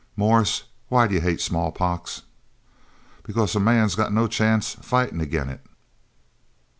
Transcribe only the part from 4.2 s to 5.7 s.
chance fightin' agin it."